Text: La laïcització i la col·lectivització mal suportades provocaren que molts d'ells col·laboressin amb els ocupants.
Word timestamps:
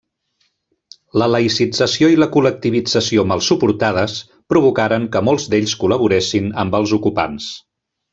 La 1.21 1.25
laïcització 1.33 2.07
i 2.13 2.17
la 2.21 2.27
col·lectivització 2.35 3.25
mal 3.33 3.43
suportades 3.49 4.15
provocaren 4.55 5.05
que 5.17 5.23
molts 5.29 5.47
d'ells 5.55 5.77
col·laboressin 5.85 6.49
amb 6.65 6.79
els 6.83 6.95
ocupants. 6.99 7.51